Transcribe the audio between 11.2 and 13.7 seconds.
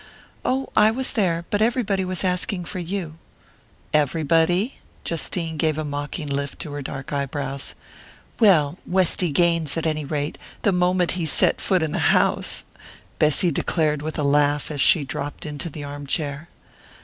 set foot in the house!" Bessy